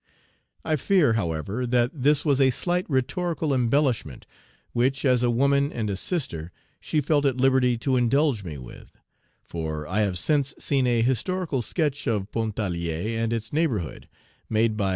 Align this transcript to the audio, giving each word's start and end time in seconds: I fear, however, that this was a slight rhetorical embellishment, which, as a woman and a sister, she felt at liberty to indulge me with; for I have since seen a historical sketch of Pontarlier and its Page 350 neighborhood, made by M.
I 0.65 0.77
fear, 0.77 1.13
however, 1.13 1.67
that 1.67 1.91
this 1.93 2.25
was 2.25 2.41
a 2.41 2.49
slight 2.49 2.89
rhetorical 2.89 3.53
embellishment, 3.53 4.25
which, 4.71 5.05
as 5.05 5.21
a 5.21 5.29
woman 5.29 5.71
and 5.71 5.91
a 5.91 5.95
sister, 5.95 6.51
she 6.79 7.01
felt 7.01 7.23
at 7.23 7.37
liberty 7.37 7.77
to 7.77 7.97
indulge 7.97 8.43
me 8.43 8.57
with; 8.57 8.97
for 9.43 9.87
I 9.87 9.99
have 9.99 10.17
since 10.17 10.55
seen 10.57 10.87
a 10.87 11.03
historical 11.03 11.61
sketch 11.61 12.07
of 12.07 12.31
Pontarlier 12.31 13.15
and 13.15 13.31
its 13.31 13.51
Page 13.51 13.53
350 13.53 13.55
neighborhood, 13.59 14.09
made 14.49 14.75
by 14.75 14.89
M. 14.89 14.89